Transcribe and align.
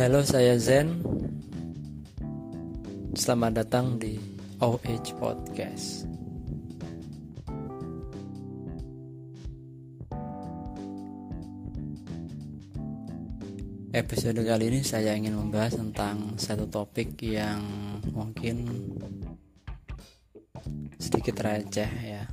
Halo, 0.00 0.24
saya 0.24 0.56
Zen. 0.56 1.04
Selamat 3.12 3.60
datang 3.60 4.00
di 4.00 4.16
OH 4.56 5.12
Podcast. 5.20 6.08
Episode 13.92 14.40
kali 14.40 14.72
ini 14.72 14.80
saya 14.80 15.12
ingin 15.12 15.36
membahas 15.36 15.76
tentang 15.76 16.32
satu 16.40 16.64
topik 16.64 17.20
yang 17.20 17.60
mungkin 18.16 18.64
sedikit 20.96 21.44
receh 21.44 21.92
ya. 21.92 22.24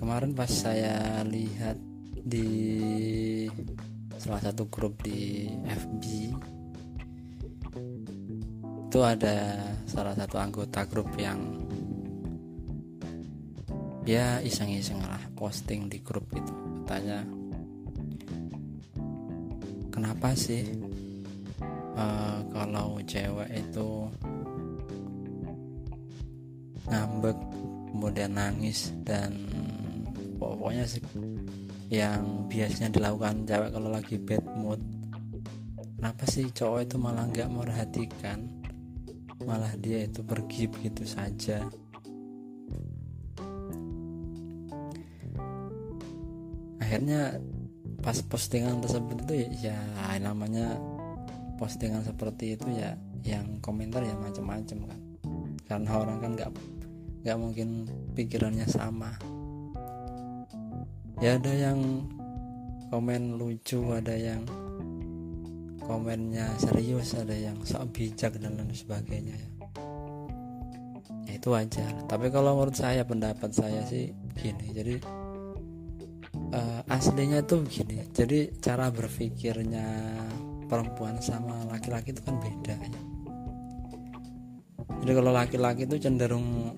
Kemarin 0.00 0.32
pas 0.32 0.48
saya 0.48 1.20
lihat 1.28 1.76
di 2.24 2.48
salah 4.26 4.42
satu 4.42 4.66
grup 4.66 4.98
di 5.06 5.46
FB 5.70 6.02
itu 8.90 8.98
ada 8.98 9.62
salah 9.86 10.18
satu 10.18 10.34
anggota 10.42 10.82
grup 10.82 11.14
yang 11.14 11.38
ya 14.02 14.42
iseng-iseng 14.42 14.98
lah 14.98 15.22
posting 15.38 15.86
di 15.86 16.02
grup 16.02 16.26
itu. 16.34 16.54
Katanya 16.82 17.22
kenapa 19.94 20.34
sih 20.34 20.74
uh, 21.94 22.42
kalau 22.50 22.98
cewek 23.06 23.50
itu 23.54 24.10
ngambek 26.90 27.38
kemudian 27.94 28.34
nangis 28.34 28.90
dan 29.06 29.38
pokoknya 30.42 30.82
sih 30.82 31.02
yang 31.86 32.50
biasanya 32.50 32.90
dilakukan 32.90 33.46
cewek 33.46 33.70
kalau 33.70 33.88
lagi 33.90 34.16
bad 34.18 34.44
mood. 34.58 34.80
Kenapa 35.96 36.24
sih 36.28 36.50
cowok 36.52 36.80
itu 36.86 36.96
malah 37.00 37.24
nggak 37.30 37.48
merhatikan 37.48 38.56
malah 39.44 39.70
dia 39.76 40.08
itu 40.08 40.24
pergi 40.24 40.64
begitu 40.70 41.04
saja. 41.04 41.60
Akhirnya 46.80 47.36
pas 48.00 48.16
postingan 48.22 48.80
tersebut 48.80 49.26
itu 49.26 49.46
ya, 49.46 49.48
ya 49.74 50.18
namanya 50.22 50.78
postingan 51.60 52.06
seperti 52.06 52.56
itu 52.56 52.68
ya 52.72 52.94
yang 53.26 53.58
komentar 53.60 54.00
ya 54.06 54.14
macam-macam 54.16 54.78
kan. 54.88 55.00
Karena 55.66 55.90
orang 55.98 56.18
kan 56.22 56.30
nggak 56.38 56.50
nggak 57.26 57.36
mungkin 57.42 57.68
pikirannya 58.14 58.70
sama 58.70 59.18
ya 61.20 61.40
ada 61.40 61.52
yang 61.52 62.04
komen 62.92 63.40
lucu 63.40 63.80
ada 63.92 64.12
yang 64.12 64.44
komennya 65.86 66.50
serius 66.58 67.14
ada 67.14 67.32
yang 67.32 67.56
sok 67.62 67.94
bijak 67.94 68.36
dan 68.42 68.58
lain 68.58 68.74
sebagainya 68.74 69.34
ya. 69.38 69.50
Ya 71.26 71.32
itu 71.38 71.48
wajar. 71.50 71.90
Tapi 72.06 72.30
kalau 72.30 72.58
menurut 72.58 72.74
saya 72.74 73.02
pendapat 73.02 73.50
saya 73.54 73.82
sih 73.86 74.14
gini. 74.38 74.66
Jadi 74.74 74.94
uh, 76.52 76.80
aslinya 76.90 77.42
tuh 77.46 77.62
begini 77.66 78.06
jadi 78.14 78.50
cara 78.62 78.90
berpikirnya 78.90 79.86
perempuan 80.66 81.18
sama 81.22 81.62
laki-laki 81.70 82.10
itu 82.10 82.22
kan 82.22 82.36
beda 82.38 82.76
ya. 82.76 83.00
Jadi 85.06 85.12
kalau 85.14 85.30
laki-laki 85.30 85.86
itu 85.86 85.96
cenderung 86.02 86.74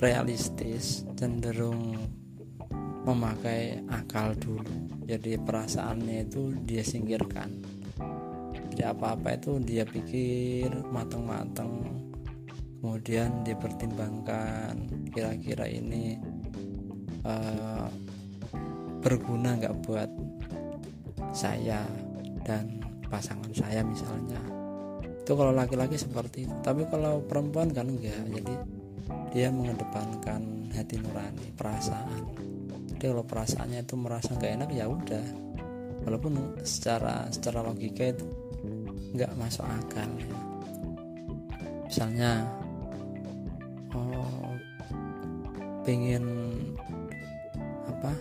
realistis 0.00 1.04
cenderung 1.12 1.92
memakai 3.10 3.82
akal 3.90 4.32
dulu. 4.38 5.02
Jadi 5.04 5.34
perasaannya 5.42 6.30
itu 6.30 6.54
dia 6.62 6.86
singkirkan. 6.86 7.50
Jadi 8.54 8.86
apa-apa 8.86 9.34
itu 9.34 9.58
dia 9.58 9.82
pikir 9.82 10.70
matang-matang 10.94 12.00
kemudian 12.80 13.44
dia 13.44 13.52
pertimbangkan 13.60 14.72
kira-kira 15.12 15.68
ini 15.68 16.16
uh, 17.28 17.92
berguna 19.04 19.60
nggak 19.60 19.76
buat 19.84 20.08
saya 21.36 21.84
dan 22.46 22.80
pasangan 23.10 23.52
saya 23.52 23.84
misalnya. 23.84 24.40
Itu 25.20 25.36
kalau 25.36 25.52
laki-laki 25.52 26.00
seperti 26.00 26.48
itu. 26.48 26.54
Tapi 26.64 26.88
kalau 26.88 27.20
perempuan 27.26 27.68
kan 27.74 27.90
enggak 27.90 28.16
jadi 28.32 28.54
dia 29.30 29.48
mengedepankan 29.52 30.72
hati 30.72 30.96
nurani 31.02 31.50
perasaan 31.54 32.50
jadi 33.00 33.16
kalau 33.16 33.24
perasaannya 33.24 33.80
itu 33.80 33.96
merasa 33.96 34.36
nggak 34.36 34.52
enak 34.60 34.70
ya 34.76 34.84
udah. 34.84 35.24
Walaupun 36.04 36.60
secara 36.68 37.24
secara 37.32 37.64
logika 37.64 38.12
itu 38.12 38.28
nggak 39.16 39.32
masuk 39.40 39.64
akal. 39.64 40.04
Ya. 40.04 40.36
misalnya 41.88 42.44
oh 43.96 44.52
pengen 45.88 46.28
apa? 47.88 48.12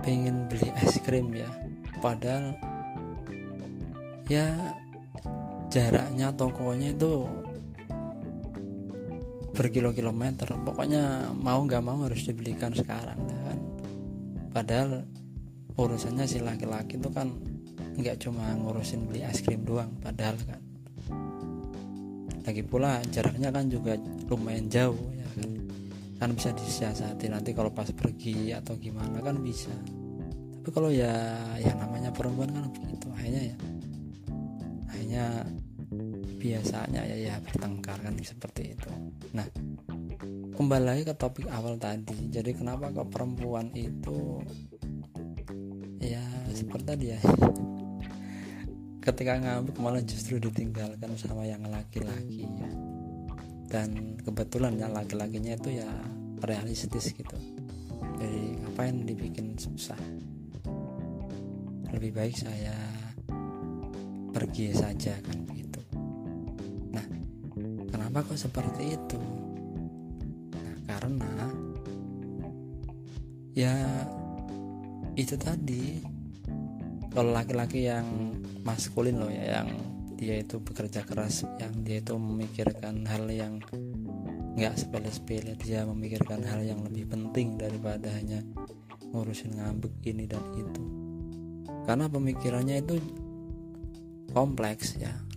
Pengen 0.00 0.48
beli 0.48 0.72
es 0.80 0.96
krim 1.04 1.36
ya. 1.36 1.52
Padahal 2.00 2.56
ya 4.24 4.56
jaraknya 5.68 6.32
tokonya 6.32 6.96
itu 6.96 7.28
berkilo-kilometer 9.60 10.56
pokoknya 10.64 11.36
mau 11.36 11.60
nggak 11.60 11.84
mau 11.84 12.00
harus 12.08 12.24
dibelikan 12.24 12.72
sekarang 12.72 13.20
kan. 13.28 13.58
Padahal 14.56 15.04
urusannya 15.76 16.24
si 16.24 16.40
laki-laki 16.40 16.96
itu 16.96 17.12
kan 17.12 17.28
nggak 18.00 18.24
cuma 18.24 18.56
ngurusin 18.56 19.04
beli 19.04 19.20
es 19.20 19.44
krim 19.44 19.60
doang 19.68 19.92
padahal 20.00 20.40
kan. 20.48 20.60
Lagi 22.40 22.64
pula 22.64 23.04
jaraknya 23.12 23.52
kan 23.52 23.68
juga 23.68 24.00
lumayan 24.32 24.72
jauh 24.72 25.12
ya 25.12 25.28
kan. 25.36 25.50
Kan 26.16 26.28
bisa 26.32 26.56
disiasati 26.56 27.28
nanti 27.28 27.52
kalau 27.52 27.68
pas 27.68 27.92
pergi 27.92 28.56
atau 28.56 28.80
gimana 28.80 29.20
kan 29.20 29.44
bisa. 29.44 29.76
Tapi 30.56 30.68
kalau 30.72 30.88
ya 30.88 31.36
yang 31.60 31.76
namanya 31.76 32.08
perempuan 32.08 32.48
kan 32.48 32.64
begitu. 32.80 33.12
Akhirnya 33.12 33.42
ya 33.52 33.56
akhirnya 34.88 35.24
biasanya 36.40 37.04
ya 37.04 37.16
ya 37.20 37.34
bertengkar 37.44 38.00
kan 38.00 38.16
seperti 38.16 38.72
itu. 38.72 38.88
Nah 39.36 39.44
kembali 40.56 40.84
lagi 40.88 41.02
ke 41.04 41.12
topik 41.12 41.46
awal 41.52 41.76
tadi. 41.76 42.32
Jadi 42.32 42.56
kenapa 42.56 42.88
kok 42.88 43.12
perempuan 43.12 43.68
itu 43.76 44.40
ya 46.00 46.24
seperti 46.56 46.84
tadi 46.88 47.06
ya 47.12 47.20
ketika 49.04 49.36
ngambek 49.36 49.76
malah 49.76 50.00
justru 50.00 50.40
ditinggalkan 50.40 51.12
sama 51.20 51.44
yang 51.44 51.60
laki-laki 51.68 52.48
ya. 52.48 52.70
Dan 53.68 54.16
kebetulan 54.24 54.80
ya 54.80 54.88
laki-lakinya 54.88 55.60
itu 55.60 55.76
ya 55.76 55.88
realistis 56.40 57.12
gitu. 57.12 57.36
Jadi 58.16 58.64
ngapain 58.64 59.04
dibikin 59.04 59.60
susah? 59.60 60.00
Lebih 61.92 62.10
baik 62.16 62.34
saya 62.34 62.74
pergi 64.30 64.72
saja 64.72 65.14
kan 65.20 65.50
nah 65.50 65.69
kenapa 68.20 68.36
kok 68.36 68.44
seperti 68.52 68.84
itu? 69.00 69.20
Nah 70.52 70.76
karena 70.84 71.32
ya 73.56 73.72
itu 75.16 75.40
tadi 75.40 76.04
kalau 77.08 77.32
laki-laki 77.32 77.88
yang 77.88 78.04
maskulin 78.60 79.16
loh 79.16 79.32
ya 79.32 79.56
yang 79.64 79.72
dia 80.20 80.36
itu 80.36 80.60
bekerja 80.60 81.00
keras 81.08 81.48
yang 81.56 81.72
dia 81.80 82.04
itu 82.04 82.12
memikirkan 82.12 83.08
hal 83.08 83.24
yang 83.32 83.56
nggak 84.52 84.76
sepele-sepele 84.76 85.56
dia 85.56 85.88
memikirkan 85.88 86.44
hal 86.44 86.60
yang 86.60 86.84
lebih 86.84 87.08
penting 87.08 87.56
daripada 87.56 88.12
hanya 88.20 88.44
ngurusin 89.16 89.56
ngambek 89.56 89.96
ini 90.04 90.28
dan 90.28 90.44
itu. 90.60 90.84
Karena 91.88 92.04
pemikirannya 92.04 92.84
itu 92.84 93.00
kompleks 94.36 95.00
ya 95.00 95.29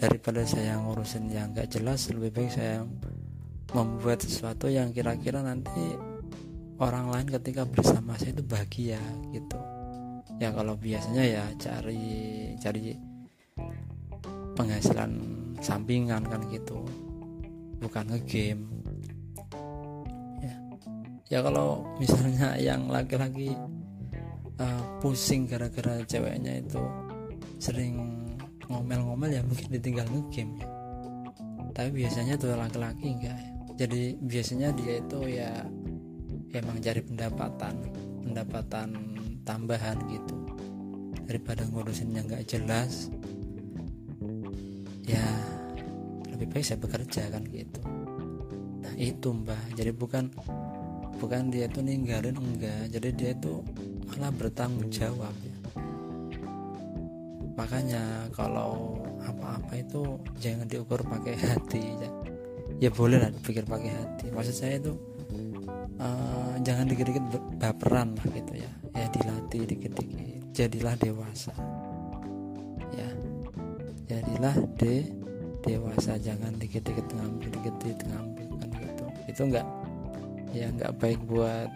daripada 0.00 0.48
saya 0.48 0.80
ngurusin 0.80 1.28
yang 1.28 1.52
nggak 1.52 1.76
jelas 1.76 2.08
lebih 2.08 2.32
baik 2.32 2.56
saya 2.56 2.88
membuat 3.76 4.24
sesuatu 4.24 4.72
yang 4.72 4.96
kira-kira 4.96 5.44
nanti 5.44 5.92
orang 6.80 7.12
lain 7.12 7.28
ketika 7.28 7.68
bersama 7.68 8.16
saya 8.16 8.32
itu 8.32 8.40
bahagia 8.48 8.96
gitu. 9.36 9.60
Ya 10.40 10.56
kalau 10.56 10.72
biasanya 10.80 11.20
ya 11.20 11.44
cari 11.60 12.00
cari 12.56 12.96
penghasilan 14.56 15.12
sampingan 15.60 16.24
kan 16.24 16.48
gitu. 16.48 16.80
Bukan 17.84 18.08
ngegame. 18.08 18.64
Ya. 20.40 20.56
Ya 21.28 21.38
kalau 21.44 21.84
misalnya 22.00 22.56
yang 22.72 22.88
laki-laki 22.88 23.52
uh, 24.56 24.82
pusing 25.04 25.44
gara-gara 25.44 26.00
ceweknya 26.08 26.64
itu 26.64 26.80
sering 27.60 28.19
ngomel-ngomel 28.70 29.30
ya 29.34 29.42
mungkin 29.42 29.66
ditinggal 29.68 30.06
ngegame 30.06 30.62
ya. 30.62 30.68
Tapi 31.74 31.90
biasanya 32.02 32.34
tuh 32.38 32.54
laki-laki 32.54 33.06
enggak 33.18 33.36
ya. 33.36 33.50
Jadi 33.80 34.02
biasanya 34.22 34.68
dia 34.76 34.94
itu 35.00 35.18
ya 35.26 35.50
emang 36.54 36.76
cari 36.78 37.00
pendapatan 37.02 37.74
pendapatan 38.22 38.88
tambahan 39.42 39.98
gitu. 40.10 40.36
Daripada 41.26 41.66
ngurusin 41.66 42.14
yang 42.14 42.26
nggak 42.30 42.46
jelas. 42.46 43.10
Ya 45.06 45.24
lebih 46.30 46.46
baik 46.54 46.64
saya 46.66 46.78
bekerja 46.78 47.22
kan 47.30 47.42
gitu. 47.50 47.82
Nah 48.80 48.94
itu 48.94 49.28
mbak 49.34 49.74
jadi 49.74 49.90
bukan 49.90 50.30
bukan 51.18 51.50
dia 51.50 51.66
tuh 51.66 51.82
ninggalin 51.82 52.38
enggak. 52.38 52.90
Jadi 52.94 53.08
dia 53.18 53.32
tuh 53.38 53.66
malah 54.10 54.30
bertanggung 54.34 54.90
jawab. 54.90 55.34
ya 55.42 55.49
makanya 57.54 58.30
kalau 58.32 59.00
apa-apa 59.22 59.78
itu 59.78 60.18
jangan 60.40 60.66
diukur 60.66 61.02
pakai 61.04 61.34
hati 61.36 61.82
ya 62.00 62.10
ya 62.80 62.88
boleh 62.88 63.20
lah 63.20 63.28
dipikir 63.28 63.68
pakai 63.68 63.92
hati. 63.92 64.26
Maksud 64.32 64.56
saya 64.56 64.80
itu 64.80 64.96
uh, 66.00 66.56
jangan 66.64 66.88
dikit-dikit 66.88 67.24
baperan 67.60 68.16
lah 68.16 68.26
gitu 68.32 68.52
ya. 68.56 68.70
Ya 68.96 69.06
dilatih 69.12 69.62
dikit-dikit 69.68 70.42
jadilah 70.56 70.96
dewasa. 70.96 71.52
Ya 72.96 73.08
jadilah 74.08 74.56
de 74.80 75.04
dewasa. 75.60 76.16
Jangan 76.16 76.56
dikit-dikit 76.56 77.04
ngambil 77.12 77.48
dikit-dikit 77.52 78.00
ngambil 78.08 78.48
kan 78.56 78.68
gitu. 78.80 79.04
Itu 79.28 79.40
enggak 79.52 79.66
ya 80.56 80.66
enggak 80.72 80.92
baik 80.98 81.20
buat 81.28 81.68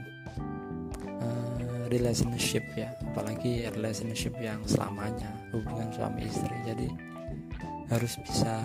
relationship 1.88 2.64
ya 2.74 2.92
apalagi 3.12 3.66
relationship 3.72 4.34
yang 4.40 4.60
selamanya 4.64 5.30
hubungan 5.52 5.88
suami 5.92 6.26
istri. 6.26 6.56
Jadi 6.64 6.88
harus 7.92 8.16
bisa 8.24 8.64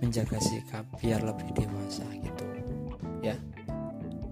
menjaga 0.00 0.36
sikap 0.38 0.84
biar 1.00 1.24
lebih 1.24 1.48
dewasa 1.56 2.04
gitu. 2.20 2.44
Ya. 3.24 3.36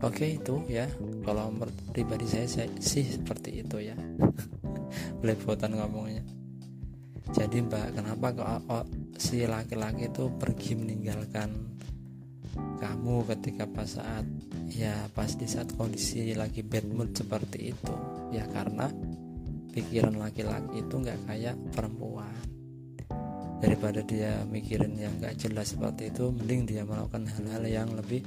Oke 0.05 0.37
itu 0.37 0.61
ya. 0.69 0.85
Kalau 1.25 1.49
pribadi 1.97 2.29
saya, 2.29 2.45
saya 2.45 2.69
sih 2.79 3.05
seperti 3.09 3.65
itu 3.65 3.81
ya. 3.81 3.97
Belepotan 5.25 5.75
ngomongnya. 5.75 6.23
Jadi 7.33 7.65
mbak 7.65 7.97
kenapa 7.97 8.27
kok 8.37 8.87
si 9.17 9.49
laki-laki 9.49 10.13
itu 10.13 10.29
pergi 10.37 10.77
meninggalkan 10.77 11.74
kamu 12.85 13.25
ketika 13.33 13.65
pas 13.65 13.89
saat 13.89 14.29
ya 14.69 14.93
pas 15.17 15.33
di 15.33 15.49
saat 15.49 15.73
kondisi 15.73 16.37
lagi 16.37 16.61
bad 16.61 16.85
mood 16.93 17.17
seperti 17.17 17.73
itu. 17.73 17.95
Ya 18.29 18.45
karena 18.53 18.93
pikiran 19.73 20.21
laki-laki 20.21 20.85
itu 20.85 20.95
nggak 21.01 21.25
kayak 21.25 21.57
perempuan. 21.73 22.29
Daripada 23.65 24.05
dia 24.05 24.45
mikirin 24.45 24.93
yang 25.01 25.17
gak 25.25 25.41
jelas 25.41 25.73
seperti 25.73 26.13
itu 26.13 26.29
mending 26.29 26.69
dia 26.69 26.85
melakukan 26.85 27.25
hal-hal 27.25 27.65
yang 27.65 27.89
lebih 27.97 28.21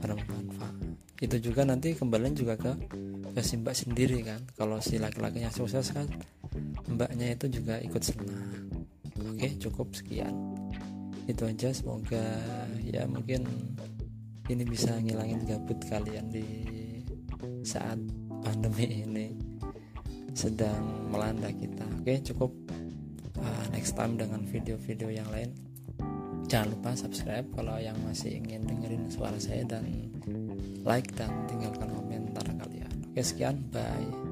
bermanfaat. 0.00 0.96
Itu 1.20 1.36
juga 1.44 1.68
nanti 1.68 1.92
kembali 1.92 2.32
juga 2.32 2.56
ke 2.56 2.72
ke 3.36 3.42
si 3.44 3.60
mbak 3.60 3.76
sendiri 3.76 4.24
kan. 4.24 4.40
Kalau 4.56 4.80
si 4.80 4.96
laki-lakinya 4.96 5.52
sukses 5.52 5.92
kan 5.92 6.08
mbaknya 6.88 7.36
itu 7.36 7.60
juga 7.60 7.76
ikut 7.84 8.00
senang. 8.00 8.72
Oke 9.20 9.60
cukup 9.60 9.92
sekian. 9.92 10.32
Itu 11.28 11.44
aja 11.44 11.68
semoga 11.76 12.24
ya 12.80 13.04
mungkin 13.04 13.44
ini 14.48 14.64
bisa 14.64 14.96
ngilangin 14.96 15.44
gabut 15.44 15.78
kalian 15.88 16.32
di 16.32 16.46
saat 17.62 18.00
pandemi 18.40 19.04
ini. 19.04 19.28
Sedang 20.32 21.10
melanda 21.10 21.50
kita. 21.52 21.84
Oke 22.00 22.22
cukup 22.22 22.52
uh, 23.42 23.64
next 23.74 23.98
time 23.98 24.16
dengan 24.16 24.44
video-video 24.46 25.12
yang 25.12 25.28
lain. 25.28 25.50
Jangan 26.48 26.72
lupa 26.72 26.96
subscribe 26.96 27.44
kalau 27.52 27.76
yang 27.76 27.96
masih 28.08 28.40
ingin 28.40 28.64
dengerin 28.64 29.12
suara 29.12 29.36
saya 29.36 29.68
dan 29.68 29.84
like 30.86 31.12
dan 31.12 31.28
tinggalkan 31.44 31.92
komentar 31.92 32.46
kalian. 32.56 32.92
Oke 33.12 33.20
sekian. 33.20 33.60
Bye 33.68 34.27